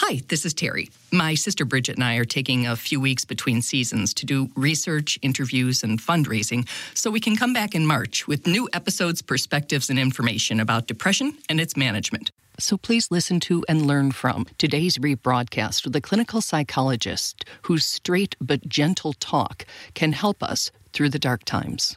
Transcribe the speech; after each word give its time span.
Hi, 0.00 0.20
this 0.28 0.44
is 0.44 0.52
Terry. 0.52 0.90
My 1.12 1.36
sister 1.36 1.64
Bridget 1.64 1.94
and 1.94 2.02
I 2.02 2.16
are 2.16 2.24
taking 2.24 2.66
a 2.66 2.74
few 2.74 3.00
weeks 3.00 3.24
between 3.24 3.62
seasons 3.62 4.12
to 4.14 4.26
do 4.26 4.50
research, 4.56 5.20
interviews, 5.22 5.84
and 5.84 6.00
fundraising 6.00 6.68
so 6.94 7.12
we 7.12 7.20
can 7.20 7.36
come 7.36 7.52
back 7.52 7.76
in 7.76 7.86
March 7.86 8.26
with 8.26 8.44
new 8.44 8.68
episodes, 8.72 9.22
perspectives, 9.22 9.90
and 9.90 9.98
information 9.98 10.58
about 10.58 10.88
depression 10.88 11.38
and 11.48 11.60
its 11.60 11.76
management. 11.76 12.32
So 12.58 12.76
please 12.76 13.12
listen 13.12 13.38
to 13.40 13.64
and 13.68 13.86
learn 13.86 14.10
from 14.10 14.46
today's 14.58 14.98
rebroadcast 14.98 15.84
with 15.84 15.94
a 15.94 16.00
clinical 16.00 16.40
psychologist 16.40 17.44
whose 17.62 17.86
straight 17.86 18.34
but 18.40 18.68
gentle 18.68 19.12
talk 19.12 19.64
can 19.94 20.10
help 20.10 20.42
us 20.42 20.72
through 20.92 21.10
the 21.10 21.20
dark 21.20 21.44
times. 21.44 21.96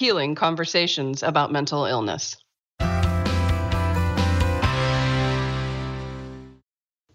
healing 0.00 0.34
conversations 0.34 1.22
about 1.22 1.52
mental 1.52 1.84
illness. 1.84 2.38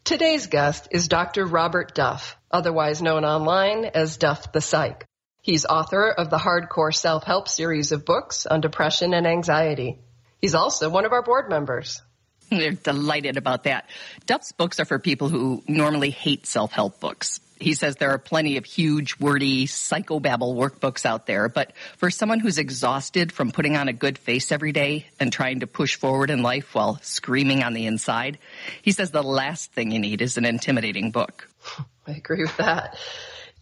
Today's 0.03 0.45
guest 0.45 0.89
is 0.91 1.07
Dr. 1.07 1.47
Robert 1.47 1.95
Duff, 1.95 2.37
otherwise 2.51 3.01
known 3.01 3.25
online 3.25 3.85
as 3.85 4.17
Duff 4.17 4.51
the 4.51 4.61
Psych. 4.61 5.03
He's 5.41 5.65
author 5.65 6.11
of 6.11 6.29
the 6.29 6.37
Hardcore 6.37 6.93
Self 6.93 7.23
Help 7.23 7.47
series 7.47 7.91
of 7.91 8.05
books 8.05 8.45
on 8.45 8.61
depression 8.61 9.15
and 9.15 9.25
anxiety. 9.25 9.97
He's 10.37 10.53
also 10.53 10.87
one 10.87 11.05
of 11.05 11.11
our 11.11 11.23
board 11.23 11.49
members. 11.49 12.03
They're 12.49 12.71
delighted 12.71 13.37
about 13.37 13.63
that. 13.63 13.89
Duff's 14.25 14.51
books 14.51 14.79
are 14.79 14.85
for 14.85 14.99
people 14.99 15.29
who 15.29 15.63
normally 15.67 16.09
hate 16.09 16.45
self 16.45 16.71
help 16.71 16.99
books. 16.99 17.39
He 17.59 17.73
says 17.73 17.95
there 17.95 18.11
are 18.11 18.17
plenty 18.17 18.57
of 18.57 18.65
huge, 18.65 19.17
wordy 19.17 19.65
psychobabble 19.65 20.55
workbooks 20.55 21.05
out 21.05 21.25
there, 21.25 21.47
but 21.47 21.71
for 21.97 22.11
someone 22.11 22.41
who's 22.41 22.57
exhausted 22.57 23.31
from 23.31 23.51
putting 23.51 23.77
on 23.77 23.87
a 23.87 23.93
good 23.93 24.17
face 24.17 24.51
every 24.51 24.73
day 24.73 25.05
and 25.21 25.31
trying 25.31 25.61
to 25.61 25.67
push 25.67 25.95
forward 25.95 26.29
in 26.29 26.43
life 26.43 26.75
while 26.75 26.99
screaming 27.01 27.63
on 27.63 27.73
the 27.73 27.85
inside, 27.85 28.39
he 28.81 28.91
says 28.91 29.11
the 29.11 29.23
last 29.23 29.71
thing 29.71 29.91
you 29.91 29.99
need 29.99 30.21
is 30.21 30.35
an 30.35 30.45
intimidating 30.45 31.11
book. 31.11 31.49
I 32.07 32.11
agree 32.11 32.41
with 32.41 32.57
that. 32.57 32.97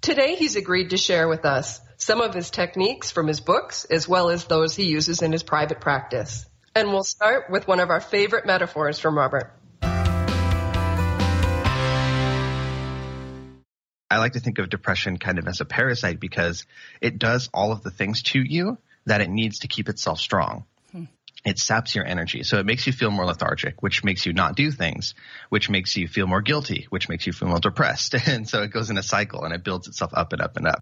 Today, 0.02 0.36
he's 0.36 0.56
agreed 0.56 0.90
to 0.90 0.98
share 0.98 1.28
with 1.28 1.46
us 1.46 1.80
some 1.98 2.20
of 2.20 2.34
his 2.34 2.50
techniques 2.50 3.12
from 3.12 3.28
his 3.28 3.40
books, 3.40 3.86
as 3.86 4.08
well 4.08 4.30
as 4.30 4.46
those 4.46 4.76
he 4.76 4.86
uses 4.86 5.22
in 5.22 5.32
his 5.32 5.44
private 5.44 5.80
practice. 5.80 6.46
And 6.76 6.90
we'll 6.90 7.04
start 7.04 7.52
with 7.52 7.68
one 7.68 7.80
of 7.80 7.92
our 7.92 8.02
favorite 8.02 8.48
metaphors 8.48 8.98
from 8.98 9.16
Robert. 9.16 9.54
I 14.10 14.18
like 14.18 14.34
to 14.34 14.40
think 14.40 14.60
of 14.60 14.70
depression 14.70 15.18
kind 15.18 15.40
of 15.40 15.48
as 15.48 15.62
a 15.62 15.66
parasite 15.66 16.20
because 16.20 16.66
it 17.02 17.20
does 17.20 17.50
all 17.54 17.72
of 17.72 17.84
the 17.84 17.92
things 17.92 18.24
to 18.24 18.40
you 18.40 18.78
that 19.06 19.22
it 19.22 19.30
needs 19.30 19.60
to 19.60 19.68
keep 19.68 19.90
itself 19.90 20.20
strong. 20.20 20.66
Hmm. 20.92 21.06
It 21.46 21.60
saps 21.60 21.96
your 21.96 22.06
energy. 22.06 22.44
So 22.44 22.58
it 22.58 22.66
makes 22.66 22.88
you 22.88 22.94
feel 22.94 23.12
more 23.12 23.26
lethargic, 23.26 23.82
which 23.82 24.04
makes 24.04 24.26
you 24.26 24.34
not 24.34 24.56
do 24.56 24.72
things, 24.72 25.14
which 25.50 25.70
makes 25.70 25.96
you 25.96 26.08
feel 26.08 26.26
more 26.26 26.42
guilty, 26.42 26.88
which 26.90 27.10
makes 27.10 27.28
you 27.28 27.34
feel 27.34 27.50
more 27.50 27.60
depressed. 27.60 28.16
And 28.28 28.48
so 28.48 28.64
it 28.64 28.72
goes 28.72 28.90
in 28.90 28.98
a 28.98 29.04
cycle 29.04 29.44
and 29.44 29.54
it 29.54 29.64
builds 29.64 29.88
itself 29.88 30.12
up 30.14 30.34
and 30.34 30.42
up 30.42 30.58
and 30.58 30.68
up. 30.68 30.80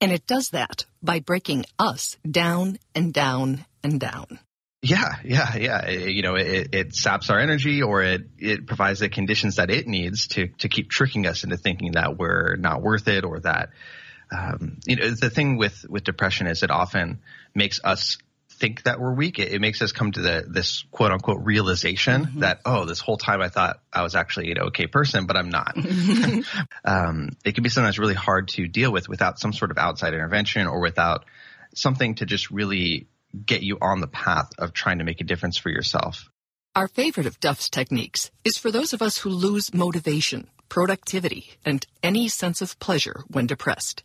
And 0.00 0.10
it 0.10 0.26
does 0.26 0.50
that 0.50 0.84
by 1.02 1.20
breaking 1.20 1.64
us 1.78 2.16
down 2.28 2.78
and 2.94 3.12
down 3.12 3.64
and 3.84 4.00
down. 4.00 4.40
Yeah, 4.82 5.14
yeah, 5.24 5.56
yeah. 5.56 5.86
It, 5.86 6.10
you 6.10 6.22
know, 6.22 6.34
it, 6.34 6.74
it 6.74 6.94
saps 6.94 7.30
our 7.30 7.38
energy 7.38 7.82
or 7.82 8.02
it, 8.02 8.22
it 8.38 8.66
provides 8.66 8.98
the 8.98 9.08
conditions 9.08 9.56
that 9.56 9.70
it 9.70 9.86
needs 9.86 10.26
to, 10.28 10.48
to 10.58 10.68
keep 10.68 10.90
tricking 10.90 11.24
us 11.26 11.44
into 11.44 11.56
thinking 11.56 11.92
that 11.92 12.18
we're 12.18 12.56
not 12.56 12.82
worth 12.82 13.06
it 13.06 13.24
or 13.24 13.38
that, 13.40 13.70
um, 14.36 14.80
you 14.84 14.96
know, 14.96 15.10
the 15.10 15.30
thing 15.30 15.56
with, 15.56 15.86
with 15.88 16.02
depression 16.02 16.48
is 16.48 16.64
it 16.64 16.72
often 16.72 17.20
makes 17.54 17.80
us 17.84 18.18
think 18.50 18.82
that 18.82 18.98
we're 18.98 19.14
weak. 19.14 19.38
It, 19.38 19.52
it 19.52 19.60
makes 19.60 19.82
us 19.82 19.92
come 19.92 20.10
to 20.12 20.20
the, 20.20 20.44
this 20.48 20.84
quote 20.90 21.12
unquote 21.12 21.44
realization 21.44 22.24
mm-hmm. 22.24 22.40
that, 22.40 22.60
oh, 22.64 22.84
this 22.84 22.98
whole 22.98 23.18
time 23.18 23.40
I 23.40 23.50
thought 23.50 23.78
I 23.92 24.02
was 24.02 24.16
actually 24.16 24.50
an 24.50 24.58
okay 24.58 24.88
person, 24.88 25.26
but 25.26 25.36
I'm 25.36 25.50
not. 25.50 25.76
um, 26.84 27.30
it 27.44 27.54
can 27.54 27.62
be 27.62 27.70
sometimes 27.70 28.00
really 28.00 28.14
hard 28.14 28.48
to 28.48 28.66
deal 28.66 28.90
with 28.90 29.08
without 29.08 29.38
some 29.38 29.52
sort 29.52 29.70
of 29.70 29.78
outside 29.78 30.12
intervention 30.12 30.66
or 30.66 30.80
without 30.80 31.24
something 31.74 32.16
to 32.16 32.26
just 32.26 32.50
really 32.50 33.06
get 33.46 33.62
you 33.62 33.78
on 33.80 34.00
the 34.00 34.06
path 34.06 34.50
of 34.58 34.72
trying 34.72 34.98
to 34.98 35.04
make 35.04 35.20
a 35.20 35.24
difference 35.24 35.56
for 35.56 35.70
yourself. 35.70 36.28
Our 36.74 36.88
favorite 36.88 37.26
of 37.26 37.40
Duff's 37.40 37.68
techniques 37.68 38.30
is 38.44 38.56
for 38.56 38.70
those 38.70 38.92
of 38.92 39.02
us 39.02 39.18
who 39.18 39.28
lose 39.28 39.74
motivation, 39.74 40.48
productivity, 40.68 41.50
and 41.66 41.86
any 42.02 42.28
sense 42.28 42.62
of 42.62 42.78
pleasure 42.78 43.24
when 43.28 43.46
depressed. 43.46 44.02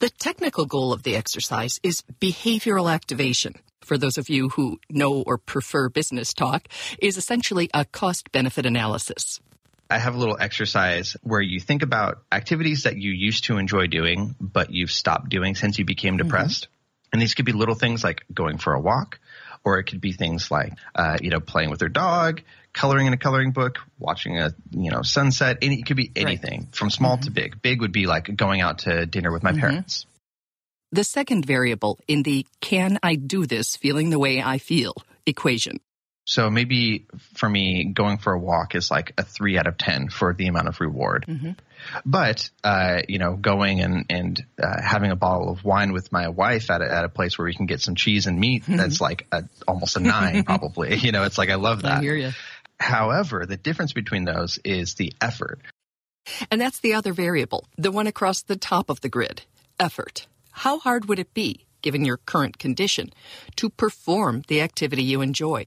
The 0.00 0.10
technical 0.10 0.66
goal 0.66 0.92
of 0.92 1.02
the 1.02 1.16
exercise 1.16 1.80
is 1.82 2.02
behavioral 2.20 2.92
activation. 2.92 3.54
For 3.80 3.96
those 3.96 4.18
of 4.18 4.28
you 4.28 4.50
who 4.50 4.80
know 4.90 5.22
or 5.22 5.38
prefer 5.38 5.88
business 5.88 6.34
talk, 6.34 6.68
is 6.98 7.16
essentially 7.16 7.70
a 7.72 7.84
cost 7.84 8.32
benefit 8.32 8.66
analysis. 8.66 9.40
I 9.90 9.98
have 9.98 10.14
a 10.14 10.18
little 10.18 10.36
exercise 10.38 11.16
where 11.22 11.40
you 11.40 11.60
think 11.60 11.82
about 11.82 12.22
activities 12.32 12.82
that 12.84 12.96
you 12.96 13.12
used 13.12 13.44
to 13.44 13.58
enjoy 13.58 13.86
doing, 13.86 14.34
but 14.40 14.72
you've 14.72 14.90
stopped 14.90 15.28
doing 15.28 15.54
since 15.54 15.78
you 15.78 15.84
became 15.84 16.18
mm-hmm. 16.18 16.26
depressed. 16.26 16.64
Mm-hmm. 16.64 16.73
And 17.14 17.22
these 17.22 17.34
could 17.34 17.44
be 17.44 17.52
little 17.52 17.76
things 17.76 18.02
like 18.02 18.24
going 18.34 18.58
for 18.58 18.74
a 18.74 18.80
walk, 18.80 19.20
or 19.64 19.78
it 19.78 19.84
could 19.84 20.00
be 20.00 20.10
things 20.10 20.50
like, 20.50 20.72
uh, 20.96 21.16
you 21.22 21.30
know, 21.30 21.38
playing 21.38 21.70
with 21.70 21.78
their 21.78 21.88
dog, 21.88 22.42
coloring 22.72 23.06
in 23.06 23.12
a 23.12 23.16
coloring 23.16 23.52
book, 23.52 23.78
watching 24.00 24.36
a, 24.36 24.52
you 24.72 24.90
know, 24.90 25.02
sunset. 25.02 25.58
Any, 25.62 25.78
it 25.78 25.86
could 25.86 25.96
be 25.96 26.10
anything 26.16 26.62
right. 26.62 26.74
from 26.74 26.90
small 26.90 27.14
mm-hmm. 27.14 27.26
to 27.26 27.30
big. 27.30 27.62
Big 27.62 27.80
would 27.82 27.92
be 27.92 28.06
like 28.06 28.34
going 28.34 28.62
out 28.62 28.80
to 28.80 29.06
dinner 29.06 29.30
with 29.32 29.44
my 29.44 29.52
mm-hmm. 29.52 29.60
parents. 29.60 30.06
The 30.90 31.04
second 31.04 31.46
variable 31.46 32.00
in 32.08 32.24
the 32.24 32.48
can 32.60 32.98
I 33.00 33.14
do 33.14 33.46
this 33.46 33.76
feeling 33.76 34.10
the 34.10 34.18
way 34.18 34.42
I 34.42 34.58
feel 34.58 34.96
equation 35.24 35.78
so 36.26 36.48
maybe 36.48 37.06
for 37.34 37.48
me, 37.48 37.84
going 37.84 38.16
for 38.16 38.32
a 38.32 38.38
walk 38.38 38.74
is 38.74 38.90
like 38.90 39.12
a 39.18 39.24
three 39.24 39.58
out 39.58 39.66
of 39.66 39.76
10 39.76 40.08
for 40.08 40.32
the 40.32 40.46
amount 40.46 40.68
of 40.68 40.80
reward. 40.80 41.26
Mm-hmm. 41.28 41.50
But, 42.06 42.48
uh, 42.62 43.02
you 43.08 43.18
know, 43.18 43.36
going 43.36 43.80
and, 43.80 44.06
and 44.08 44.46
uh, 44.62 44.80
having 44.82 45.10
a 45.10 45.16
bottle 45.16 45.50
of 45.50 45.64
wine 45.64 45.92
with 45.92 46.10
my 46.12 46.28
wife 46.28 46.70
at 46.70 46.80
a, 46.80 46.90
at 46.90 47.04
a 47.04 47.10
place 47.10 47.36
where 47.36 47.44
we 47.44 47.54
can 47.54 47.66
get 47.66 47.82
some 47.82 47.94
cheese 47.94 48.26
and 48.26 48.40
meat, 48.40 48.62
mm-hmm. 48.62 48.76
that's 48.76 49.02
like 49.02 49.26
a, 49.32 49.44
almost 49.68 49.96
a 49.96 50.00
nine 50.00 50.44
probably. 50.46 50.96
You 50.96 51.12
know, 51.12 51.24
it's 51.24 51.36
like, 51.36 51.50
I 51.50 51.56
love 51.56 51.82
that. 51.82 51.98
I 51.98 52.00
hear 52.00 52.16
you. 52.16 52.30
However, 52.80 53.44
the 53.44 53.58
difference 53.58 53.92
between 53.92 54.24
those 54.24 54.58
is 54.64 54.94
the 54.94 55.12
effort. 55.20 55.60
And 56.50 56.58
that's 56.58 56.80
the 56.80 56.94
other 56.94 57.12
variable, 57.12 57.66
the 57.76 57.92
one 57.92 58.06
across 58.06 58.40
the 58.40 58.56
top 58.56 58.88
of 58.88 59.02
the 59.02 59.10
grid 59.10 59.42
effort. 59.78 60.26
How 60.52 60.78
hard 60.78 61.04
would 61.04 61.18
it 61.18 61.34
be, 61.34 61.66
given 61.82 62.06
your 62.06 62.16
current 62.16 62.58
condition, 62.58 63.12
to 63.56 63.68
perform 63.68 64.42
the 64.48 64.62
activity 64.62 65.02
you 65.02 65.20
enjoy? 65.20 65.66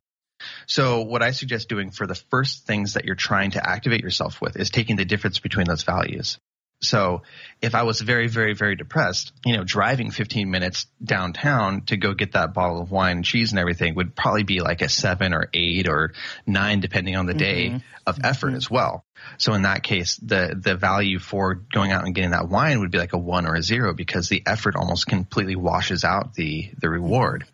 So 0.66 1.02
what 1.02 1.22
I 1.22 1.32
suggest 1.32 1.70
doing 1.70 1.92
for 1.92 2.08
the 2.08 2.16
first 2.16 2.66
things 2.66 2.94
that 2.94 3.06
you're 3.06 3.16
trying 3.16 3.52
to 3.52 3.70
activate 3.70 4.02
yourself 4.02 4.42
with 4.42 4.58
is 4.58 4.70
taking 4.70 4.96
the 4.96 5.06
difference 5.06 5.40
between 5.40 5.68
those 5.68 5.84
values. 5.84 6.38
So 6.80 7.24
if 7.60 7.74
I 7.74 7.84
was 7.84 8.02
very, 8.02 8.28
very, 8.28 8.54
very 8.54 8.76
depressed, 8.76 9.34
you 9.44 9.58
know, 9.58 9.64
driving 9.66 10.12
15 10.12 10.52
minutes 10.52 10.86
downtown 11.04 11.82
to 11.86 11.98
go 11.98 12.14
get 12.14 12.34
that 12.34 12.54
bottle 12.54 12.80
of 12.80 12.92
wine 12.92 13.18
and 13.18 13.26
cheese 13.26 13.52
and 13.52 13.60
everything 13.60 13.96
would 13.96 14.16
probably 14.16 14.44
be 14.44 14.60
like 14.60 14.82
a 14.82 14.90
seven 14.90 15.34
or 15.34 15.50
eight 15.56 15.88
or 15.88 16.14
nine, 16.46 16.80
depending 16.80 17.16
on 17.16 17.26
the 17.26 17.34
day 17.34 17.70
mm-hmm. 17.70 17.78
of 18.06 18.20
effort 18.24 18.50
mm-hmm. 18.50 18.58
as 18.58 18.70
well. 18.70 19.04
So 19.40 19.54
in 19.54 19.64
that 19.64 19.82
case, 19.82 20.18
the, 20.18 20.56
the 20.56 20.76
value 20.76 21.18
for 21.18 21.56
going 21.56 21.92
out 21.92 22.06
and 22.06 22.14
getting 22.14 22.32
that 22.32 22.48
wine 22.48 22.80
would 22.80 22.92
be 22.92 23.00
like 23.00 23.14
a 23.14 23.18
one 23.18 23.48
or 23.48 23.56
a 23.56 23.64
zero 23.64 23.96
because 23.96 24.30
the 24.30 24.44
effort 24.46 24.76
almost 24.76 25.08
completely 25.08 25.56
washes 25.56 26.04
out 26.04 26.36
the, 26.36 26.70
the 26.80 26.90
reward. 26.90 27.46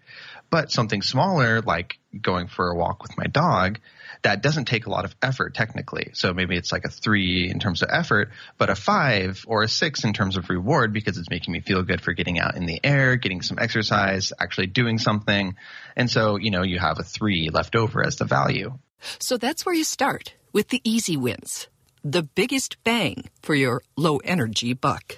But 0.54 0.72
something 0.72 1.02
smaller, 1.02 1.62
like 1.62 1.98
going 2.22 2.48
for 2.48 2.70
a 2.70 2.76
walk 2.76 3.02
with 3.02 3.18
my 3.18 3.26
dog, 3.26 3.80
that 4.22 4.44
doesn't 4.44 4.66
take 4.66 4.86
a 4.86 4.92
lot 4.92 5.04
of 5.04 5.16
effort 5.20 5.56
technically. 5.56 6.12
So 6.14 6.32
maybe 6.32 6.56
it's 6.56 6.72
like 6.72 6.86
a 6.86 6.92
three 6.92 7.50
in 7.50 7.58
terms 7.58 7.82
of 7.82 7.90
effort, 7.92 8.30
but 8.60 8.70
a 8.70 8.76
five 8.76 9.44
or 9.48 9.64
a 9.64 9.68
six 9.68 10.04
in 10.04 10.14
terms 10.14 10.38
of 10.38 10.52
reward 10.52 10.94
because 10.94 11.18
it's 11.18 11.32
making 11.32 11.54
me 11.54 11.62
feel 11.62 11.82
good 11.82 12.02
for 12.02 12.14
getting 12.14 12.38
out 12.38 12.56
in 12.56 12.68
the 12.68 12.80
air, 12.84 13.16
getting 13.16 13.42
some 13.42 13.58
exercise, 13.58 14.32
actually 14.40 14.68
doing 14.68 15.00
something. 15.00 15.56
And 15.96 16.08
so, 16.08 16.36
you 16.36 16.52
know, 16.52 16.62
you 16.62 16.78
have 16.78 17.00
a 17.00 17.04
three 17.04 17.50
left 17.52 17.76
over 17.76 18.06
as 18.06 18.18
the 18.18 18.26
value. 18.26 18.78
So 19.18 19.38
that's 19.38 19.66
where 19.66 19.74
you 19.74 19.84
start 19.84 20.36
with 20.52 20.70
the 20.70 20.82
easy 20.84 21.18
wins, 21.18 21.68
the 22.04 22.22
biggest 22.22 22.78
bang 22.84 23.24
for 23.42 23.56
your 23.56 23.82
low 23.98 24.18
energy 24.18 24.74
buck. 24.74 25.18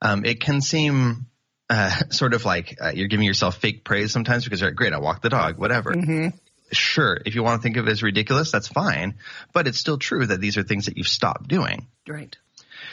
Um, 0.00 0.24
it 0.24 0.40
can 0.40 0.62
seem 0.62 1.26
uh, 1.70 1.90
sort 2.10 2.34
of 2.34 2.44
like 2.44 2.78
uh, 2.80 2.92
you're 2.94 3.08
giving 3.08 3.26
yourself 3.26 3.56
fake 3.56 3.84
praise 3.84 4.12
sometimes 4.12 4.44
because 4.44 4.60
you're 4.60 4.70
like, 4.70 4.76
great, 4.76 4.92
I 4.92 4.98
walked 4.98 5.22
the 5.22 5.30
dog, 5.30 5.58
whatever. 5.58 5.92
Mm-hmm. 5.92 6.28
Sure, 6.70 7.18
if 7.24 7.34
you 7.34 7.42
want 7.42 7.60
to 7.60 7.62
think 7.62 7.78
of 7.78 7.88
it 7.88 7.90
as 7.90 8.02
ridiculous, 8.02 8.52
that's 8.52 8.68
fine. 8.68 9.14
But 9.54 9.66
it's 9.66 9.78
still 9.78 9.96
true 9.96 10.26
that 10.26 10.40
these 10.40 10.58
are 10.58 10.62
things 10.62 10.86
that 10.86 10.98
you've 10.98 11.08
stopped 11.08 11.48
doing. 11.48 11.86
Right. 12.06 12.36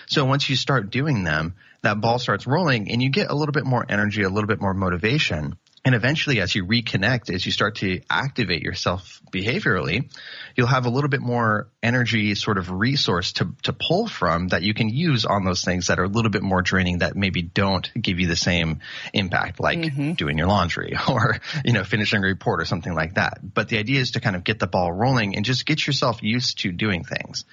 So 0.07 0.25
once 0.25 0.49
you 0.49 0.55
start 0.55 0.91
doing 0.91 1.23
them, 1.23 1.55
that 1.81 1.99
ball 1.99 2.19
starts 2.19 2.47
rolling 2.47 2.91
and 2.91 3.01
you 3.01 3.09
get 3.09 3.29
a 3.29 3.35
little 3.35 3.53
bit 3.53 3.65
more 3.65 3.85
energy, 3.87 4.23
a 4.23 4.29
little 4.29 4.47
bit 4.47 4.61
more 4.61 4.73
motivation. 4.73 5.57
And 5.85 5.93
eventually, 5.93 6.41
as 6.41 6.55
you 6.55 6.65
reconnect, 6.65 7.31
as 7.31 7.45
you 7.45 7.51
start 7.51 7.75
to 7.75 8.01
activate 8.09 8.63
yourself 8.63 9.21
behaviorally, 9.31 10.11
you'll 10.55 10.65
have 10.65 10.87
a 10.87 10.89
little 10.89 11.11
bit 11.11 11.21
more 11.21 11.69
energy 11.83 12.33
sort 12.33 12.57
of 12.57 12.71
resource 12.71 13.33
to, 13.33 13.55
to 13.63 13.71
pull 13.71 14.07
from 14.07 14.47
that 14.47 14.63
you 14.63 14.73
can 14.73 14.89
use 14.89 15.25
on 15.25 15.45
those 15.45 15.63
things 15.63 15.87
that 15.87 15.99
are 15.99 16.05
a 16.05 16.07
little 16.07 16.31
bit 16.31 16.41
more 16.41 16.63
draining 16.63 16.99
that 16.99 17.15
maybe 17.15 17.43
don't 17.43 17.91
give 18.01 18.19
you 18.19 18.25
the 18.25 18.35
same 18.35 18.79
impact, 19.13 19.59
like 19.59 19.75
Mm-hmm. 19.75 20.13
doing 20.13 20.37
your 20.39 20.47
laundry 20.47 20.97
or, 21.07 21.37
you 21.63 21.73
know, 21.73 21.83
finishing 21.83 22.23
a 22.23 22.27
report 22.27 22.61
or 22.61 22.65
something 22.65 22.95
like 22.95 23.13
that. 23.15 23.37
But 23.43 23.69
the 23.69 23.77
idea 23.77 23.99
is 24.01 24.11
to 24.11 24.19
kind 24.21 24.35
of 24.35 24.43
get 24.43 24.57
the 24.57 24.67
ball 24.67 24.91
rolling 24.91 25.35
and 25.35 25.45
just 25.45 25.67
get 25.67 25.85
yourself 25.85 26.23
used 26.23 26.59
to 26.61 26.71
doing 26.71 27.03
things. 27.03 27.45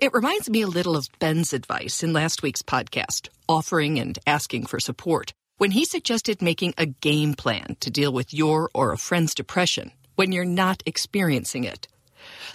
It 0.00 0.12
reminds 0.12 0.50
me 0.50 0.62
a 0.62 0.66
little 0.66 0.96
of 0.96 1.08
Ben's 1.18 1.54
advice 1.54 2.02
in 2.02 2.12
last 2.12 2.42
week's 2.42 2.60
podcast, 2.62 3.28
offering 3.48 3.98
and 3.98 4.18
asking 4.26 4.66
for 4.66 4.80
support, 4.80 5.32
when 5.60 5.72
he 5.72 5.84
suggested 5.84 6.40
making 6.40 6.72
a 6.78 6.86
game 6.86 7.34
plan 7.34 7.76
to 7.80 7.90
deal 7.90 8.10
with 8.10 8.32
your 8.32 8.70
or 8.72 8.92
a 8.92 8.96
friend's 8.96 9.34
depression 9.34 9.92
when 10.14 10.32
you're 10.32 10.42
not 10.42 10.82
experiencing 10.86 11.64
it. 11.64 11.86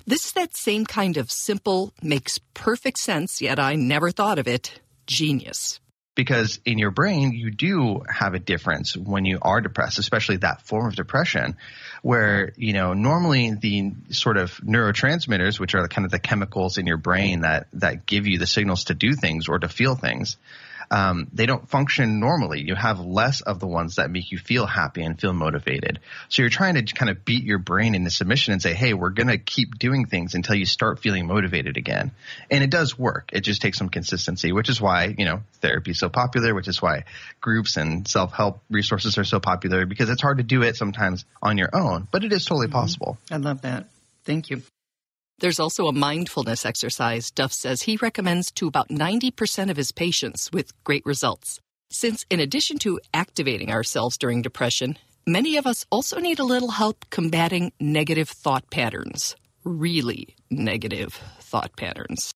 This 0.07 0.25
is 0.25 0.33
that 0.33 0.57
same 0.57 0.87
kind 0.87 1.15
of 1.17 1.31
simple, 1.31 1.93
makes 2.01 2.39
perfect 2.55 2.97
sense, 2.97 3.43
yet 3.43 3.59
I 3.59 3.75
never 3.75 4.09
thought 4.09 4.39
of 4.39 4.47
it, 4.47 4.81
genius. 5.05 5.79
because 6.15 6.59
in 6.65 6.79
your 6.79 6.89
brain 6.89 7.33
you 7.33 7.51
do 7.51 8.01
have 8.09 8.33
a 8.33 8.39
difference 8.39 8.97
when 8.97 9.25
you 9.25 9.37
are 9.41 9.61
depressed 9.61 9.99
especially 9.99 10.37
that 10.37 10.61
form 10.61 10.87
of 10.87 10.95
depression 10.95 11.57
where 12.01 12.53
you 12.55 12.73
know 12.73 12.93
normally 12.93 13.53
the 13.53 13.91
sort 14.09 14.37
of 14.37 14.51
neurotransmitters 14.61 15.59
which 15.59 15.75
are 15.75 15.87
kind 15.89 16.05
of 16.05 16.11
the 16.11 16.19
chemicals 16.19 16.77
in 16.77 16.87
your 16.87 16.97
brain 16.97 17.41
that 17.41 17.67
that 17.73 18.05
give 18.05 18.25
you 18.25 18.39
the 18.39 18.47
signals 18.47 18.85
to 18.85 18.93
do 18.93 19.13
things 19.13 19.47
or 19.47 19.59
to 19.59 19.67
feel 19.67 19.95
things 19.95 20.37
um, 20.91 21.27
they 21.33 21.45
don't 21.45 21.69
function 21.69 22.19
normally. 22.19 22.61
You 22.61 22.75
have 22.75 22.99
less 22.99 23.41
of 23.41 23.59
the 23.59 23.67
ones 23.67 23.95
that 23.95 24.09
make 24.11 24.31
you 24.31 24.37
feel 24.37 24.65
happy 24.65 25.03
and 25.03 25.19
feel 25.19 25.33
motivated. 25.33 25.99
So 26.29 26.41
you're 26.41 26.49
trying 26.49 26.75
to 26.75 26.93
kind 26.93 27.09
of 27.09 27.25
beat 27.25 27.43
your 27.43 27.59
brain 27.59 27.95
into 27.95 28.09
submission 28.09 28.53
and 28.53 28.61
say, 28.61 28.73
hey, 28.73 28.93
we're 28.93 29.09
going 29.09 29.27
to 29.27 29.37
keep 29.37 29.77
doing 29.77 30.05
things 30.05 30.35
until 30.35 30.55
you 30.55 30.65
start 30.65 30.99
feeling 30.99 31.27
motivated 31.27 31.77
again. 31.77 32.11
And 32.49 32.63
it 32.63 32.69
does 32.69 32.97
work. 32.97 33.29
It 33.33 33.41
just 33.41 33.61
takes 33.61 33.77
some 33.77 33.89
consistency, 33.89 34.51
which 34.51 34.69
is 34.69 34.79
why, 34.79 35.13
you 35.17 35.25
know, 35.25 35.41
therapy 35.61 35.91
is 35.91 35.99
so 35.99 36.09
popular, 36.09 36.53
which 36.53 36.67
is 36.67 36.81
why 36.81 37.05
groups 37.41 37.77
and 37.77 38.07
self 38.07 38.33
help 38.33 38.61
resources 38.69 39.17
are 39.17 39.23
so 39.23 39.39
popular 39.39 39.85
because 39.85 40.09
it's 40.09 40.21
hard 40.21 40.37
to 40.37 40.43
do 40.43 40.61
it 40.63 40.75
sometimes 40.75 41.25
on 41.41 41.57
your 41.57 41.69
own, 41.73 42.07
but 42.11 42.23
it 42.23 42.33
is 42.33 42.45
totally 42.45 42.67
possible. 42.67 43.17
I 43.31 43.37
love 43.37 43.61
that. 43.61 43.87
Thank 44.25 44.49
you. 44.49 44.63
There's 45.39 45.59
also 45.59 45.87
a 45.87 45.93
mindfulness 45.93 46.65
exercise 46.65 47.29
Duff 47.29 47.51
says 47.51 47.81
he 47.81 47.97
recommends 47.97 48.51
to 48.51 48.67
about 48.67 48.87
90% 48.89 49.69
of 49.69 49.75
his 49.75 49.91
patients 49.91 50.49
with 50.53 50.71
great 50.85 51.05
results. 51.05 51.59
Since, 51.89 52.25
in 52.29 52.39
addition 52.39 52.77
to 52.79 52.99
activating 53.13 53.71
ourselves 53.71 54.17
during 54.17 54.41
depression, 54.41 54.97
many 55.27 55.57
of 55.57 55.67
us 55.67 55.85
also 55.91 56.19
need 56.19 56.39
a 56.39 56.45
little 56.45 56.71
help 56.71 57.05
combating 57.09 57.73
negative 57.79 58.29
thought 58.29 58.69
patterns. 58.71 59.35
Really 59.65 60.35
negative 60.49 61.19
thought 61.41 61.75
patterns. 61.75 62.31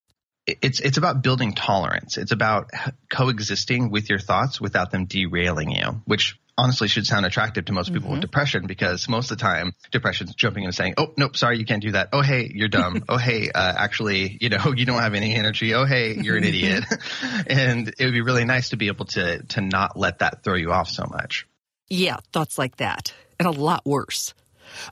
it's 0.46 0.80
it's 0.80 0.98
about 0.98 1.22
building 1.22 1.54
tolerance. 1.54 2.18
It's 2.18 2.32
about 2.32 2.72
coexisting 3.10 3.92
with 3.92 4.10
your 4.10 4.20
thoughts 4.20 4.60
without 4.60 4.92
them 4.92 5.06
derailing 5.06 5.72
you, 5.72 6.02
which 6.06 6.38
honestly 6.60 6.88
should 6.88 7.06
sound 7.06 7.26
attractive 7.26 7.66
to 7.66 7.74
most 7.74 7.94
people 7.94 8.12
with 8.12 8.20
depression 8.20 8.68
because 8.68 9.08
most 9.08 9.32
of 9.32 9.38
the 9.38 9.42
time 9.42 9.74
depression's 9.92 10.36
jumping 10.36 10.64
in 10.64 10.68
and 10.68 10.76
saying, 10.76 10.94
"Oh, 10.98 11.14
nope, 11.18 11.38
sorry, 11.38 11.58
you 11.58 11.66
can't 11.66 11.82
do 11.82 11.94
that. 11.94 12.10
Oh, 12.12 12.22
hey, 12.22 12.52
you're 12.54 12.68
dumb. 12.68 13.04
oh, 13.10 13.18
hey, 13.18 13.50
uh, 13.50 13.74
actually, 13.78 14.38
you 14.42 14.50
know, 14.50 14.74
you 14.76 14.86
don't 14.86 15.00
have 15.00 15.14
any 15.14 15.36
energy. 15.36 15.74
Oh, 15.74 15.86
hey, 15.86 16.14
you're 16.14 16.38
an 16.38 16.44
idiot." 16.44 16.84
and 17.48 17.88
it 17.88 18.06
would 18.06 18.14
be 18.14 18.22
really 18.22 18.46
nice 18.46 18.70
to 18.70 18.78
be 18.78 18.88
able 18.88 19.06
to 19.06 19.42
to 19.44 19.62
not 19.62 19.98
let 19.98 20.20
that 20.20 20.44
throw 20.44 20.56
you 20.56 20.72
off 20.72 20.90
so 20.90 21.06
much. 21.10 21.48
Yeah, 21.90 22.18
thoughts 22.34 22.58
like 22.58 22.78
that, 22.78 23.14
and 23.40 23.48
a 23.48 23.52
lot 23.52 23.86
worse. 23.86 24.34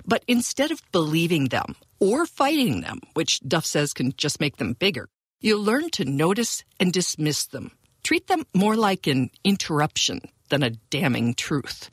But 0.06 0.24
instead 0.28 0.72
of 0.72 0.82
believing 0.92 1.50
them 1.50 1.76
or 2.00 2.26
fighting 2.26 2.82
them, 2.82 3.00
which 3.14 3.42
Duff 3.42 3.66
says 3.66 3.94
can 3.94 4.14
just 4.18 4.40
make 4.40 4.58
them 4.58 4.74
bigger, 4.74 5.08
you 5.40 5.58
learn 5.58 5.90
to 5.92 6.06
notice 6.06 6.64
and 6.80 6.92
dismiss 6.92 7.46
them. 7.46 7.72
Treat 8.04 8.28
them 8.28 8.46
more 8.56 8.76
like 8.76 9.06
an 9.06 9.30
interruption 9.44 10.22
than 10.50 10.64
a 10.64 10.72
damning 10.90 11.34
truth. 11.34 11.90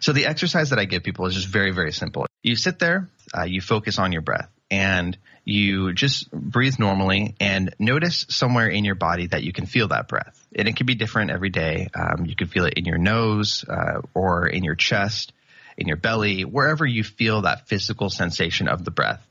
So 0.00 0.12
the 0.12 0.26
exercise 0.26 0.70
that 0.70 0.78
I 0.78 0.84
give 0.84 1.02
people 1.02 1.26
is 1.26 1.34
just 1.34 1.48
very, 1.48 1.70
very 1.70 1.92
simple. 1.92 2.26
You 2.42 2.56
sit 2.56 2.78
there, 2.78 3.08
uh, 3.36 3.44
you 3.44 3.60
focus 3.60 3.98
on 3.98 4.12
your 4.12 4.20
breath, 4.20 4.50
and 4.70 5.16
you 5.44 5.92
just 5.92 6.30
breathe 6.30 6.78
normally 6.78 7.34
and 7.40 7.74
notice 7.78 8.26
somewhere 8.28 8.68
in 8.68 8.84
your 8.84 8.94
body 8.94 9.26
that 9.28 9.42
you 9.42 9.52
can 9.52 9.66
feel 9.66 9.88
that 9.88 10.08
breath. 10.08 10.46
And 10.54 10.68
it 10.68 10.76
can 10.76 10.86
be 10.86 10.94
different 10.94 11.30
every 11.30 11.50
day. 11.50 11.88
Um, 11.94 12.26
you 12.26 12.36
can 12.36 12.48
feel 12.48 12.64
it 12.66 12.74
in 12.74 12.84
your 12.84 12.98
nose 12.98 13.64
uh, 13.68 14.02
or 14.14 14.46
in 14.46 14.62
your 14.62 14.74
chest, 14.74 15.32
in 15.76 15.88
your 15.88 15.96
belly, 15.96 16.44
wherever 16.44 16.86
you 16.86 17.02
feel 17.02 17.42
that 17.42 17.68
physical 17.68 18.08
sensation 18.08 18.68
of 18.68 18.84
the 18.84 18.90
breath. 18.90 19.26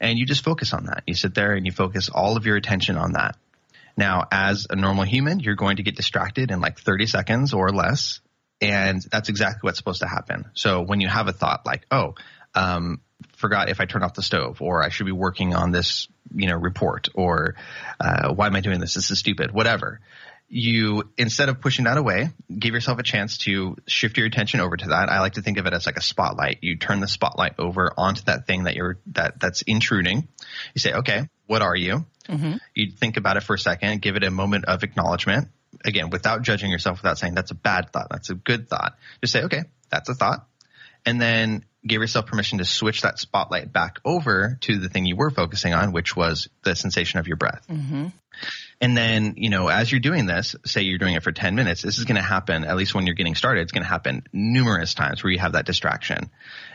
And 0.00 0.18
you 0.18 0.26
just 0.26 0.42
focus 0.42 0.72
on 0.72 0.86
that. 0.86 1.04
You 1.06 1.14
sit 1.14 1.34
there 1.34 1.54
and 1.54 1.64
you 1.64 1.70
focus 1.70 2.08
all 2.08 2.36
of 2.36 2.44
your 2.44 2.56
attention 2.56 2.96
on 2.96 3.12
that. 3.12 3.36
Now, 3.96 4.26
as 4.30 4.66
a 4.70 4.76
normal 4.76 5.04
human, 5.04 5.40
you're 5.40 5.54
going 5.54 5.76
to 5.76 5.82
get 5.82 5.96
distracted 5.96 6.50
in 6.50 6.60
like 6.60 6.78
30 6.78 7.06
seconds 7.06 7.52
or 7.52 7.70
less. 7.70 8.20
And 8.60 9.02
that's 9.10 9.28
exactly 9.28 9.60
what's 9.62 9.78
supposed 9.78 10.00
to 10.00 10.08
happen. 10.08 10.46
So 10.54 10.82
when 10.82 11.00
you 11.00 11.08
have 11.08 11.28
a 11.28 11.32
thought 11.32 11.66
like, 11.66 11.84
oh, 11.90 12.14
um, 12.54 13.00
forgot 13.36 13.68
if 13.68 13.80
I 13.80 13.86
turn 13.86 14.02
off 14.02 14.14
the 14.14 14.22
stove, 14.22 14.62
or 14.62 14.82
I 14.82 14.88
should 14.88 15.06
be 15.06 15.12
working 15.12 15.54
on 15.54 15.70
this, 15.70 16.08
you 16.34 16.48
know, 16.48 16.56
report, 16.56 17.08
or 17.14 17.56
uh, 18.00 18.32
why 18.32 18.46
am 18.46 18.56
I 18.56 18.60
doing 18.60 18.80
this? 18.80 18.94
This 18.94 19.10
is 19.10 19.18
stupid. 19.18 19.52
Whatever. 19.52 20.00
You 20.54 21.10
instead 21.16 21.48
of 21.48 21.62
pushing 21.62 21.86
that 21.86 21.96
away, 21.96 22.28
give 22.56 22.74
yourself 22.74 22.98
a 22.98 23.02
chance 23.02 23.38
to 23.38 23.76
shift 23.86 24.18
your 24.18 24.26
attention 24.26 24.60
over 24.60 24.76
to 24.76 24.88
that. 24.88 25.08
I 25.08 25.20
like 25.20 25.34
to 25.34 25.42
think 25.42 25.56
of 25.56 25.64
it 25.64 25.72
as 25.72 25.86
like 25.86 25.96
a 25.96 26.02
spotlight. 26.02 26.58
You 26.60 26.76
turn 26.76 27.00
the 27.00 27.08
spotlight 27.08 27.54
over 27.58 27.90
onto 27.96 28.22
that 28.24 28.46
thing 28.46 28.64
that 28.64 28.76
you're 28.76 28.98
that 29.12 29.40
that's 29.40 29.62
intruding. 29.62 30.28
You 30.74 30.78
say, 30.78 30.92
okay, 30.92 31.26
what 31.52 31.60
are 31.60 31.76
you? 31.76 32.06
Mm-hmm. 32.28 32.54
You 32.74 32.92
think 32.92 33.18
about 33.18 33.36
it 33.36 33.42
for 33.42 33.52
a 33.52 33.58
second, 33.58 34.00
give 34.00 34.16
it 34.16 34.24
a 34.24 34.30
moment 34.30 34.64
of 34.64 34.82
acknowledgement. 34.82 35.48
Again, 35.84 36.08
without 36.08 36.40
judging 36.40 36.70
yourself, 36.70 37.02
without 37.02 37.18
saying 37.18 37.34
that's 37.34 37.50
a 37.50 37.54
bad 37.54 37.92
thought, 37.92 38.06
that's 38.10 38.30
a 38.30 38.34
good 38.34 38.70
thought. 38.70 38.96
Just 39.20 39.34
say, 39.34 39.42
okay, 39.42 39.64
that's 39.90 40.08
a 40.08 40.14
thought. 40.14 40.48
And 41.04 41.20
then 41.20 41.66
give 41.86 42.00
yourself 42.00 42.24
permission 42.24 42.56
to 42.56 42.64
switch 42.64 43.02
that 43.02 43.18
spotlight 43.18 43.70
back 43.70 43.98
over 44.02 44.56
to 44.62 44.78
the 44.78 44.88
thing 44.88 45.04
you 45.04 45.14
were 45.14 45.28
focusing 45.28 45.74
on, 45.74 45.92
which 45.92 46.16
was 46.16 46.48
the 46.62 46.74
sensation 46.74 47.20
of 47.20 47.26
your 47.26 47.36
breath. 47.36 47.66
Mm-hmm. 47.68 48.06
And 48.80 48.96
then, 48.96 49.34
you 49.36 49.50
know, 49.50 49.68
as 49.68 49.92
you're 49.92 50.00
doing 50.00 50.24
this, 50.24 50.56
say 50.64 50.80
you're 50.80 50.98
doing 50.98 51.16
it 51.16 51.22
for 51.22 51.32
10 51.32 51.54
minutes, 51.54 51.82
this 51.82 51.98
is 51.98 52.04
going 52.04 52.16
to 52.16 52.22
happen, 52.22 52.64
at 52.64 52.76
least 52.78 52.94
when 52.94 53.04
you're 53.04 53.14
getting 53.14 53.34
started, 53.34 53.60
it's 53.60 53.72
going 53.72 53.84
to 53.84 53.90
happen 53.90 54.24
numerous 54.32 54.94
times 54.94 55.22
where 55.22 55.30
you 55.30 55.38
have 55.38 55.52
that 55.52 55.66
distraction. 55.66 56.30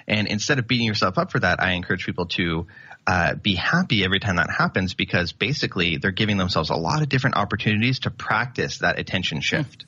And 0.08 0.28
instead 0.28 0.60
of 0.60 0.68
beating 0.68 0.86
yourself 0.86 1.18
up 1.18 1.32
for 1.32 1.40
that, 1.40 1.60
I 1.60 1.72
encourage 1.72 2.06
people 2.06 2.28
to 2.28 2.68
uh, 3.08 3.36
be 3.36 3.56
happy 3.56 4.04
every 4.04 4.20
time 4.20 4.36
that 4.36 4.50
happens 4.50 4.94
because 4.94 5.32
basically 5.32 5.98
they're 5.98 6.12
giving 6.12 6.38
themselves 6.38 6.70
a 6.70 6.76
lot 6.76 7.02
of 7.02 7.08
different 7.08 7.38
opportunities 7.38 8.00
to 8.00 8.12
practice 8.12 8.80
that 8.80 9.00
attention 9.00 9.40
shift. 9.40 9.86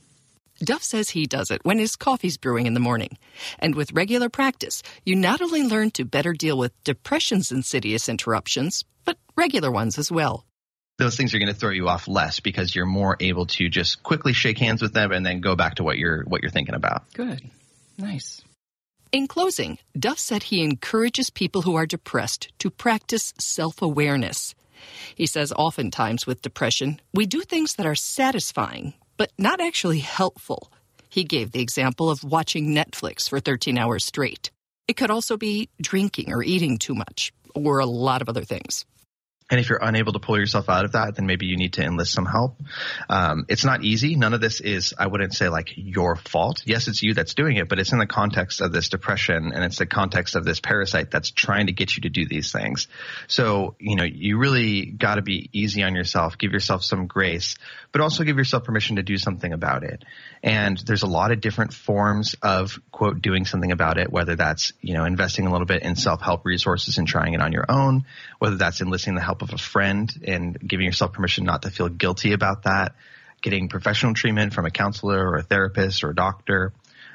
Duff 0.62 0.84
says 0.84 1.10
he 1.10 1.26
does 1.26 1.52
it 1.52 1.64
when 1.64 1.80
his 1.80 1.96
coffee's 1.96 2.38
brewing 2.38 2.66
in 2.66 2.74
the 2.74 2.80
morning. 2.80 3.18
And 3.60 3.76
with 3.76 3.94
regular 3.94 4.30
practice, 4.30 4.84
you 5.06 5.16
not 5.16 5.42
only 5.42 5.64
learn 5.64 5.92
to 5.92 6.06
better 6.06 6.34
deal 6.34 6.58
with 6.58 6.84
depression's 6.84 7.52
insidious 7.52 8.10
interruptions, 8.10 8.84
but 9.06 9.18
regular 9.36 9.72
ones 9.72 9.98
as 9.98 10.12
well. 10.12 10.46
Those 10.98 11.16
things 11.16 11.34
are 11.34 11.40
going 11.40 11.54
to 11.54 11.58
throw 11.58 11.72
you 11.72 11.88
off 11.88 12.10
less 12.10 12.42
because 12.42 12.76
you're 12.76 12.86
more 12.86 13.16
able 13.22 13.46
to 13.48 13.70
just 13.70 14.04
quickly 14.04 14.34
shake 14.34 14.58
hands 14.58 14.82
with 14.82 14.94
them 14.94 15.14
and 15.14 15.26
then 15.26 15.40
go 15.40 15.56
back 15.56 15.76
to 15.76 15.84
what 15.84 15.98
you're 15.98 16.24
what 16.24 16.42
you're 16.42 16.52
thinking 16.52 16.76
about. 16.76 17.12
Good. 17.14 17.42
Nice. 17.98 18.42
In 19.12 19.28
closing, 19.28 19.80
Duff 19.98 20.20
said 20.20 20.44
he 20.44 20.64
encourages 20.64 21.32
people 21.32 21.64
who 21.64 21.74
are 21.74 21.88
depressed 21.88 22.50
to 22.60 22.70
practice 22.70 23.34
self 23.40 23.82
awareness. 23.82 24.54
He 25.16 25.26
says 25.26 25.52
oftentimes 25.52 26.28
with 26.28 26.44
depression, 26.44 27.02
we 27.12 27.26
do 27.26 27.42
things 27.42 27.74
that 27.76 27.88
are 27.88 27.96
satisfying, 27.96 28.94
but 29.18 29.32
not 29.38 29.60
actually 29.62 30.00
helpful. 30.00 30.72
He 31.10 31.24
gave 31.24 31.52
the 31.52 31.62
example 31.62 32.12
of 32.12 32.24
watching 32.24 32.68
Netflix 32.68 33.28
for 33.28 33.40
13 33.40 33.80
hours 33.80 34.06
straight. 34.06 34.52
It 34.88 34.96
could 34.96 35.10
also 35.10 35.38
be 35.38 35.70
drinking 35.82 36.32
or 36.32 36.44
eating 36.44 36.78
too 36.78 36.94
much, 36.94 37.34
or 37.56 37.80
a 37.80 37.88
lot 37.88 38.22
of 38.22 38.30
other 38.30 38.44
things. 38.44 38.86
And 39.50 39.60
if 39.60 39.70
you're 39.70 39.80
unable 39.82 40.14
to 40.14 40.20
pull 40.20 40.38
yourself 40.38 40.70
out 40.70 40.86
of 40.86 40.92
that, 40.92 41.16
then 41.16 41.26
maybe 41.26 41.48
you 41.48 41.58
need 41.58 41.74
to 41.74 41.84
enlist 41.84 42.14
some 42.14 42.26
help. 42.26 42.58
Um, 43.10 43.46
it's 43.50 43.66
not 43.66 43.84
easy. 43.84 44.16
None 44.16 44.34
of 44.34 44.42
this 44.42 44.62
is, 44.62 44.94
I 44.98 45.08
wouldn't 45.08 45.34
say 45.34 45.50
like 45.50 45.72
your 45.76 46.16
fault. 46.16 46.62
Yes, 46.66 46.88
it's 46.88 47.02
you 47.02 47.16
that's 47.16 47.34
doing 47.34 47.58
it, 47.58 47.68
but 47.68 47.80
it's 47.80 47.92
in 47.92 47.98
the 47.98 48.06
context 48.06 48.62
of 48.62 48.72
this 48.72 48.90
depression 48.90 49.52
and 49.54 49.64
it's 49.64 49.78
the 49.78 49.88
context 49.88 50.36
of 50.36 50.46
this 50.46 50.60
parasite 50.60 51.10
that's 51.10 51.32
trying 51.32 51.66
to 51.66 51.74
get 51.74 51.96
you 51.96 52.04
to 52.04 52.10
do 52.10 52.28
these 52.28 52.52
things. 52.52 52.88
So, 53.28 53.76
you 53.80 53.96
know, 53.96 54.04
you 54.04 54.38
really 54.38 54.86
got 54.86 55.16
to 55.16 55.24
be 55.24 55.50
easy 55.52 55.82
on 55.82 55.96
yourself, 55.96 56.38
give 56.38 56.52
yourself 56.52 56.84
some 56.84 57.08
grace, 57.08 57.56
but 57.92 58.02
also 58.02 58.24
give 58.24 58.38
yourself 58.38 58.64
permission 58.64 58.98
to 58.98 59.04
do 59.04 59.18
something 59.18 59.52
about 59.52 59.84
it. 59.84 60.04
And 60.44 60.78
there's 60.78 61.04
a 61.04 61.08
lot 61.08 61.32
of 61.32 61.42
different 61.42 61.74
forms 61.74 62.36
of 62.42 62.80
quote 62.92 63.22
doing 63.22 63.46
something 63.46 63.72
about 63.72 63.98
it, 63.98 64.12
whether 64.12 64.36
that's, 64.36 64.74
you 64.82 64.94
know, 64.94 65.06
investing 65.06 65.48
a 65.48 65.52
little 65.52 65.66
bit 65.66 65.82
in 65.82 65.96
self-help 65.96 66.46
resources 66.46 66.98
and 66.98 67.08
trying 67.08 67.34
it 67.34 67.42
on 67.42 67.52
your 67.52 67.66
own, 67.68 68.06
whether 68.38 68.58
that's 68.58 68.82
enlisting 68.82 69.16
the 69.16 69.22
help 69.22 69.42
of 69.42 69.54
a 69.54 69.58
friend 69.58 70.12
and 70.26 70.60
giving 70.60 70.86
yourself 70.86 71.14
permission 71.14 71.46
not 71.46 71.64
to 71.64 71.72
feel 71.72 71.90
guilty 71.90 72.34
about 72.34 72.64
that, 72.64 72.96
getting 73.42 73.70
professional 73.70 74.14
treatment 74.14 74.54
from 74.54 74.66
a 74.66 74.72
counselor 74.72 75.28
or 75.28 75.38
a 75.38 75.44
therapist 75.44 76.04
or 76.04 76.12
a 76.12 76.16
doctor. 76.16 76.74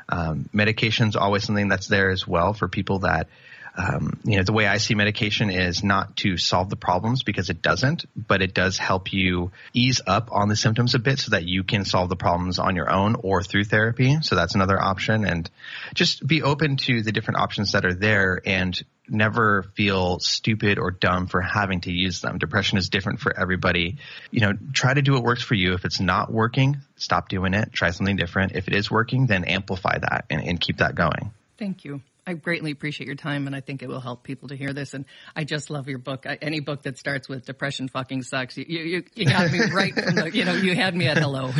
Um, 0.08 0.48
medication's 0.52 1.16
always 1.16 1.44
something 1.44 1.68
that's 1.68 1.86
there 1.86 2.10
as 2.10 2.26
well 2.26 2.52
for 2.52 2.68
people 2.68 3.00
that 3.00 3.28
um, 3.76 4.20
you 4.24 4.36
know, 4.36 4.44
the 4.44 4.52
way 4.52 4.66
I 4.66 4.76
see 4.76 4.94
medication 4.94 5.50
is 5.50 5.82
not 5.82 6.16
to 6.18 6.36
solve 6.36 6.70
the 6.70 6.76
problems 6.76 7.24
because 7.24 7.50
it 7.50 7.60
doesn't, 7.60 8.04
but 8.14 8.40
it 8.40 8.54
does 8.54 8.78
help 8.78 9.12
you 9.12 9.50
ease 9.72 10.00
up 10.06 10.28
on 10.30 10.48
the 10.48 10.54
symptoms 10.54 10.94
a 10.94 11.00
bit 11.00 11.18
so 11.18 11.30
that 11.30 11.44
you 11.44 11.64
can 11.64 11.84
solve 11.84 12.08
the 12.08 12.16
problems 12.16 12.60
on 12.60 12.76
your 12.76 12.90
own 12.90 13.16
or 13.16 13.42
through 13.42 13.64
therapy. 13.64 14.18
So 14.22 14.36
that's 14.36 14.54
another 14.54 14.80
option 14.80 15.24
and 15.24 15.50
just 15.92 16.24
be 16.24 16.42
open 16.42 16.76
to 16.78 17.02
the 17.02 17.10
different 17.10 17.40
options 17.40 17.72
that 17.72 17.84
are 17.84 17.94
there 17.94 18.40
and 18.46 18.80
never 19.08 19.64
feel 19.74 20.20
stupid 20.20 20.78
or 20.78 20.92
dumb 20.92 21.26
for 21.26 21.40
having 21.40 21.80
to 21.82 21.92
use 21.92 22.20
them. 22.20 22.38
Depression 22.38 22.78
is 22.78 22.88
different 22.88 23.20
for 23.20 23.36
everybody. 23.38 23.96
You 24.30 24.40
know, 24.40 24.52
try 24.72 24.94
to 24.94 25.02
do 25.02 25.12
what 25.14 25.24
works 25.24 25.42
for 25.42 25.54
you. 25.54 25.74
If 25.74 25.84
it's 25.84 26.00
not 26.00 26.32
working, 26.32 26.78
stop 26.96 27.28
doing 27.28 27.54
it. 27.54 27.72
Try 27.72 27.90
something 27.90 28.16
different. 28.16 28.52
If 28.52 28.68
it 28.68 28.74
is 28.74 28.90
working, 28.90 29.26
then 29.26 29.44
amplify 29.44 29.98
that 29.98 30.26
and, 30.30 30.42
and 30.42 30.60
keep 30.60 30.78
that 30.78 30.94
going. 30.94 31.32
Thank 31.58 31.84
you. 31.84 32.00
I 32.26 32.34
greatly 32.34 32.70
appreciate 32.70 33.06
your 33.06 33.16
time, 33.16 33.46
and 33.46 33.54
I 33.54 33.60
think 33.60 33.82
it 33.82 33.88
will 33.88 34.00
help 34.00 34.22
people 34.22 34.48
to 34.48 34.56
hear 34.56 34.72
this. 34.72 34.94
And 34.94 35.04
I 35.36 35.44
just 35.44 35.70
love 35.70 35.88
your 35.88 35.98
book. 35.98 36.26
I, 36.26 36.38
any 36.40 36.60
book 36.60 36.82
that 36.82 36.98
starts 36.98 37.28
with 37.28 37.44
"depression 37.44 37.88
fucking 37.88 38.22
sucks," 38.22 38.56
you 38.56 38.64
you, 38.66 39.04
you 39.14 39.26
got 39.26 39.50
me 39.50 39.60
right 39.72 39.94
from 39.94 40.14
the 40.14 40.30
you 40.32 40.44
know 40.44 40.54
you 40.54 40.74
had 40.74 40.94
me 40.94 41.06
at 41.06 41.18
hello. 41.18 41.52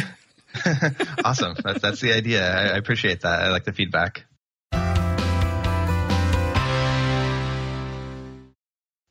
awesome. 1.25 1.55
That's 1.63 1.83
that's 1.83 2.01
the 2.01 2.13
idea. 2.13 2.49
I, 2.51 2.75
I 2.75 2.77
appreciate 2.77 3.21
that. 3.23 3.43
I 3.43 3.51
like 3.51 3.65
the 3.65 3.73
feedback. 3.73 4.25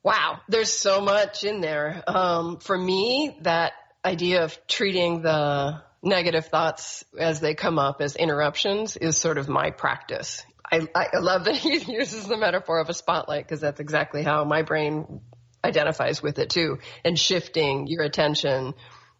Wow, 0.03 0.41
there's 0.49 0.73
so 0.73 0.99
much 0.99 1.45
in 1.45 1.61
there. 1.61 2.03
Um, 2.07 2.57
for 2.59 2.77
me, 2.77 3.37
that 3.41 3.71
idea 4.03 4.43
of 4.43 4.59
treating 4.67 5.21
the 5.21 5.81
negative 6.01 6.47
thoughts 6.47 7.05
as 7.17 7.39
they 7.39 7.53
come 7.53 7.79
up 7.79 8.01
as 8.01 8.17
interruptions 8.17 8.97
is 8.97 9.17
sort 9.17 9.37
of 9.37 9.47
my 9.47 9.71
practice. 9.71 10.43
I, 10.73 11.07
I 11.13 11.19
love 11.19 11.45
that 11.45 11.55
he 11.55 11.77
uses 11.91 12.27
the 12.27 12.37
metaphor 12.37 12.79
of 12.79 12.89
a 12.89 12.93
spotlight 12.93 13.45
because 13.45 13.61
that's 13.61 13.79
exactly 13.79 14.23
how 14.23 14.43
my 14.43 14.63
brain 14.63 15.21
identifies 15.63 16.21
with 16.21 16.39
it 16.39 16.49
too. 16.49 16.79
And 17.03 17.17
shifting 17.17 17.87
your 17.87 18.03
attention 18.03 18.73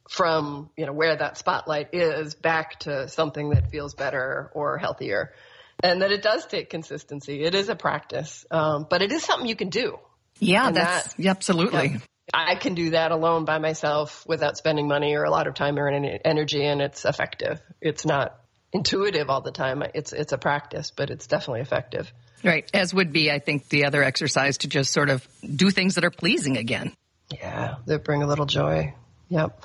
from, 0.10 0.70
you 0.78 0.86
know, 0.86 0.94
where 0.94 1.16
that 1.16 1.38
spotlight 1.38 1.90
is 1.94 2.36
back 2.36 2.80
to 2.82 3.08
something 3.08 3.52
that 3.52 3.72
feels 3.72 3.94
better 3.94 4.52
or 4.54 4.78
healthier. 4.78 5.34
And 5.82 6.02
that 6.02 6.12
it 6.12 6.22
does 6.22 6.46
take 6.46 6.70
consistency. 6.70 7.44
It 7.44 7.56
is 7.56 7.70
a 7.70 7.76
practice. 7.76 8.46
Um, 8.52 8.86
but 8.90 9.02
it 9.02 9.12
is 9.12 9.24
something 9.24 9.48
you 9.48 9.56
can 9.56 9.70
do. 9.70 9.98
Yeah, 10.40 10.68
and 10.68 10.76
that's 10.76 11.14
that, 11.14 11.26
absolutely. 11.28 11.90
Yeah, 11.90 12.00
I 12.34 12.56
can 12.56 12.74
do 12.74 12.92
that 12.92 13.12
alone 13.12 13.46
by 13.46 13.60
myself 13.60 14.24
without 14.28 14.58
spending 14.58 14.88
money 14.88 15.16
or 15.16 15.24
a 15.24 15.30
lot 15.30 15.48
of 15.48 15.56
time 15.56 15.78
or 15.78 15.88
any 15.88 16.20
energy 16.24 16.66
and 16.66 16.82
it's 16.82 17.06
effective. 17.06 17.62
It's 17.82 18.06
not 18.06 18.40
intuitive 18.74 19.30
all 19.30 19.42
the 19.42 19.52
time. 19.52 19.84
It's 19.94 20.14
it's 20.14 20.34
a 20.34 20.38
practice, 20.38 20.92
but 20.92 21.10
it's 21.10 21.28
definitely 21.28 21.62
effective. 21.62 22.12
Right, 22.44 22.70
as 22.74 22.94
would 22.94 23.14
be, 23.14 23.32
I 23.32 23.40
think, 23.40 23.70
the 23.70 23.86
other 23.86 24.04
exercise 24.04 24.58
to 24.60 24.68
just 24.68 24.92
sort 24.92 25.10
of 25.10 25.26
do 25.44 25.70
things 25.70 25.96
that 25.96 26.04
are 26.04 26.12
pleasing 26.12 26.58
again. 26.58 26.92
Yeah, 27.32 27.76
that 27.86 28.04
bring 28.04 28.22
a 28.22 28.28
little 28.28 28.46
joy. 28.46 28.94
Yep. 29.30 29.64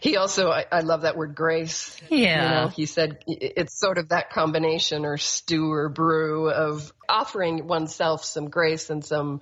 He 0.00 0.16
also, 0.16 0.50
I, 0.50 0.66
I 0.70 0.80
love 0.80 1.02
that 1.02 1.16
word 1.16 1.34
grace. 1.34 1.96
Yeah. 2.10 2.42
You 2.42 2.50
know, 2.50 2.68
he 2.68 2.84
said 2.84 3.18
it's 3.26 3.78
sort 3.78 3.96
of 3.96 4.10
that 4.10 4.30
combination 4.30 5.06
or 5.06 5.16
stew 5.16 5.72
or 5.72 5.88
brew 5.88 6.50
of 6.50 6.92
offering 7.08 7.66
oneself 7.66 8.24
some 8.24 8.50
grace 8.50 8.90
and 8.90 9.02
some 9.02 9.40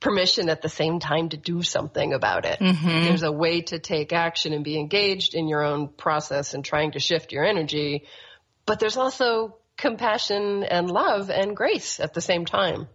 permission 0.00 0.50
at 0.50 0.60
the 0.60 0.68
same 0.68 0.98
time 0.98 1.30
to 1.30 1.38
do 1.38 1.62
something 1.62 2.12
about 2.12 2.44
it. 2.44 2.58
Mm-hmm. 2.58 3.04
There's 3.04 3.22
a 3.22 3.32
way 3.32 3.62
to 3.62 3.78
take 3.78 4.12
action 4.12 4.52
and 4.52 4.62
be 4.62 4.78
engaged 4.78 5.34
in 5.34 5.48
your 5.48 5.62
own 5.62 5.88
process 5.88 6.52
and 6.52 6.62
trying 6.62 6.92
to 6.92 7.00
shift 7.00 7.32
your 7.32 7.44
energy 7.44 8.04
but 8.66 8.80
there's 8.80 8.96
also 8.96 9.56
compassion 9.76 10.64
and 10.64 10.90
love 10.90 11.30
and 11.30 11.56
grace 11.56 12.00
at 12.00 12.14
the 12.14 12.20
same 12.20 12.44
time. 12.44 12.88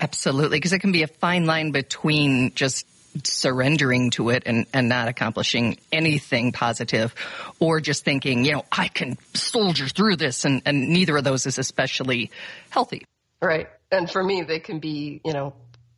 Absolutely, 0.00 0.58
because 0.58 0.72
it 0.72 0.78
can 0.78 0.92
be 0.92 1.02
a 1.02 1.06
fine 1.06 1.46
line 1.46 1.70
between 1.70 2.54
just 2.54 2.86
surrendering 3.24 4.10
to 4.10 4.30
it 4.30 4.44
and, 4.46 4.66
and 4.72 4.88
not 4.88 5.08
accomplishing 5.08 5.78
anything 5.90 6.52
positive 6.52 7.14
or 7.60 7.80
just 7.80 8.04
thinking, 8.04 8.44
you 8.44 8.52
know, 8.52 8.64
I 8.72 8.88
can 8.88 9.18
soldier 9.34 9.86
through 9.86 10.16
this 10.16 10.44
and, 10.44 10.62
and 10.64 10.88
neither 10.88 11.16
of 11.18 11.24
those 11.24 11.46
is 11.46 11.58
especially 11.58 12.30
healthy. 12.70 13.04
Right. 13.40 13.68
And 13.90 14.10
for 14.10 14.22
me, 14.22 14.42
they 14.42 14.60
can 14.60 14.78
be, 14.78 15.20
you 15.24 15.32
know, 15.34 15.52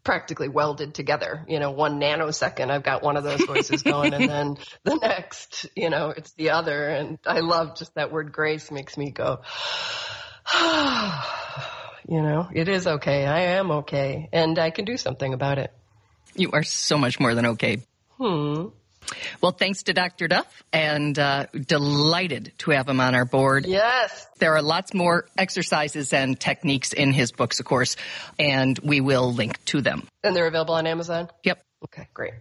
practically 0.05 0.49
welded 0.49 0.95
together. 0.95 1.45
You 1.49 1.59
know, 1.59 1.71
one 1.71 2.01
nanosecond, 2.01 2.71
I've 2.71 2.83
got 2.83 3.03
one 3.03 3.17
of 3.17 3.25
those 3.25 3.43
voices 3.45 3.83
going, 3.85 4.15
and 4.15 4.29
then 4.29 4.59
the 4.85 4.97
next, 4.97 5.67
you 5.75 5.91
know, 5.91 6.11
it's 6.11 6.33
the 6.33 6.51
other. 6.51 6.89
And 6.89 7.19
I 7.27 7.41
love 7.41 7.77
just 7.77 7.95
that 7.95 8.13
word 8.13 8.33
grace 8.33 8.71
makes 8.71 8.97
me 8.97 9.11
go, 9.11 9.41
you 12.09 12.23
know, 12.23 12.49
it 12.53 12.69
is 12.69 12.87
okay. 12.87 13.27
I 13.27 13.41
am 13.57 13.71
okay. 13.71 14.29
And 14.33 14.59
I 14.59 14.71
can 14.71 14.85
do 14.85 14.97
something 14.97 15.33
about 15.33 15.59
it. 15.59 15.73
You 16.37 16.51
are 16.53 16.63
so 16.63 16.99
much 16.99 17.19
more 17.19 17.35
than 17.35 17.47
okay. 17.47 17.79
Hmm. 18.19 18.67
Well, 19.41 19.53
thanks 19.53 19.85
to 19.85 19.93
Dr. 19.93 20.29
Duff 20.29 20.63
and 20.73 21.19
uh, 21.19 21.47
delighted 21.53 22.53
to 22.59 22.71
have 22.73 22.89
him 22.89 23.01
on 23.01 23.15
our 23.15 23.25
board. 23.25 23.67
Yes. 23.67 24.27
There 24.39 24.55
are 24.57 24.63
lots 24.63 24.95
more 24.95 25.27
exercises 25.37 26.13
and 26.13 26.39
techniques 26.39 26.93
in 26.93 27.13
his 27.13 27.33
books, 27.33 27.61
of 27.61 27.67
course, 27.67 27.97
and 28.39 28.79
we 28.79 29.01
will 29.01 29.33
link 29.33 29.65
to 29.67 29.81
them. 29.81 30.07
And 30.23 30.35
they're 30.35 30.47
available 30.47 30.75
on 30.75 30.87
Amazon? 30.87 31.29
Yep. 31.45 31.63
Okay, 31.85 32.09
great. 32.15 32.35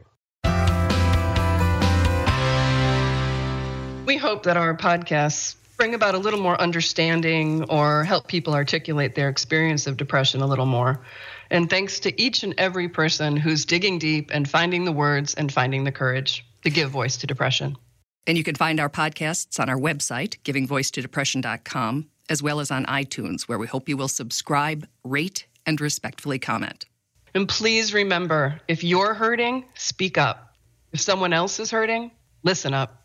We 4.05 4.17
hope 4.17 4.43
that 4.43 4.58
our 4.58 4.75
podcasts 4.75 5.55
bring 5.77 5.96
about 5.96 6.15
a 6.15 6.17
little 6.17 6.39
more 6.39 6.60
understanding 6.60 7.65
or 7.70 8.03
help 8.03 8.27
people 8.27 8.53
articulate 8.53 9.15
their 9.15 9.29
experience 9.29 9.88
of 9.88 9.98
depression 9.98 10.41
a 10.41 10.48
little 10.48 10.65
more. 10.65 11.01
And 11.50 11.70
thanks 11.70 12.01
to 12.01 12.22
each 12.22 12.43
and 12.43 12.55
every 12.58 12.89
person 12.89 13.38
who's 13.38 13.65
digging 13.65 14.00
deep 14.00 14.32
and 14.34 14.50
finding 14.50 14.86
the 14.86 14.91
words 14.91 15.34
and 15.34 15.51
finding 15.51 15.84
the 15.84 15.91
courage 15.91 16.46
to 16.63 16.70
give 16.70 16.89
voice 16.89 17.17
to 17.17 17.27
depression. 17.27 17.77
And 18.25 18.38
you 18.38 18.43
can 18.43 18.55
find 18.55 18.79
our 18.79 18.89
podcasts 18.89 19.60
on 19.60 19.70
our 19.70 19.77
website, 19.77 20.38
givingvoicetodepression.com, 20.43 22.08
as 22.29 22.41
well 22.41 22.60
as 22.60 22.72
on 22.72 22.86
iTunes, 22.86 23.43
where 23.43 23.60
we 23.60 23.67
hope 23.67 23.89
you 23.89 23.98
will 23.98 24.08
subscribe, 24.08 24.88
rate, 25.03 25.46
and 25.65 25.79
respectfully 25.82 26.39
comment. 26.39 26.86
And 27.36 27.48
please 27.48 27.93
remember 27.93 28.62
if 28.67 28.84
you're 28.84 29.13
hurting, 29.13 29.65
speak 29.74 30.17
up. 30.17 30.55
If 30.93 31.01
someone 31.01 31.34
else 31.34 31.60
is 31.60 31.72
hurting, 31.72 32.12
listen 32.43 32.74
up. 32.74 33.02